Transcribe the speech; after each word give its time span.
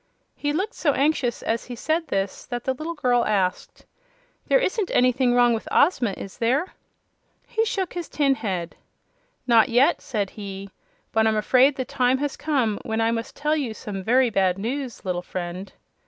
He 0.35 0.51
looked 0.51 0.73
so 0.73 0.93
anxious, 0.93 1.43
as 1.43 1.65
he 1.65 1.75
said 1.75 2.07
this, 2.07 2.47
that 2.47 2.63
the 2.63 2.73
little 2.73 2.95
girl 2.95 3.23
asked: 3.23 3.85
"There 4.47 4.57
isn't 4.57 4.89
anything 4.91 5.35
wrong 5.35 5.53
with 5.53 5.67
Ozma, 5.71 6.15
is 6.17 6.39
there?" 6.39 6.73
"Not 9.45 9.69
yet," 9.69 10.01
said 10.01 10.29
he; 10.31 10.71
"but 11.11 11.27
I'm 11.27 11.37
afraid 11.37 11.75
the 11.75 11.85
time 11.85 12.17
has 12.17 12.35
come 12.35 12.79
when 12.83 12.99
I 12.99 13.11
must 13.11 13.35
tell 13.35 13.55
you 13.55 13.75
some 13.75 14.01
very 14.01 14.31
bad 14.31 14.57
news, 14.57 15.05
little 15.05 15.21
friend." 15.21 15.71